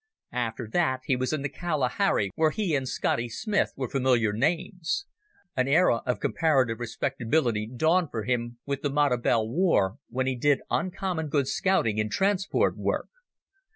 After 0.33 0.67
that 0.71 1.01
he 1.05 1.15
was 1.15 1.31
in 1.31 1.43
the 1.43 1.47
Kalahari, 1.49 2.31
where 2.33 2.49
he 2.49 2.73
and 2.73 2.87
Scotty 2.89 3.29
Smith 3.29 3.71
were 3.75 3.87
familiar 3.87 4.33
names. 4.33 5.05
An 5.55 5.67
era 5.67 5.97
of 6.07 6.19
comparative 6.19 6.79
respectability 6.79 7.67
dawned 7.69 8.09
for 8.09 8.23
him 8.23 8.57
with 8.65 8.81
the 8.81 8.89
Matabele 8.89 9.47
War, 9.47 9.97
when 10.09 10.25
he 10.25 10.35
did 10.35 10.61
uncommon 10.71 11.27
good 11.27 11.47
scouting 11.47 11.99
and 11.99 12.09
transport 12.11 12.75
work. 12.77 13.09